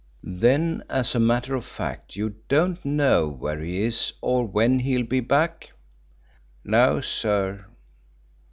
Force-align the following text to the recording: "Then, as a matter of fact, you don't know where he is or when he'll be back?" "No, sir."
"Then, 0.23 0.83
as 0.89 1.13
a 1.13 1.19
matter 1.19 1.53
of 1.53 1.63
fact, 1.63 2.15
you 2.15 2.33
don't 2.49 2.83
know 2.83 3.27
where 3.29 3.59
he 3.61 3.83
is 3.83 4.13
or 4.19 4.47
when 4.47 4.79
he'll 4.79 5.05
be 5.05 5.19
back?" 5.19 5.73
"No, 6.63 7.01
sir." 7.01 7.67